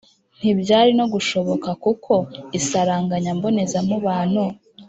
[0.39, 2.13] ntibyari no gushoboka kuko
[2.59, 4.43] isaranganya mboneza mubano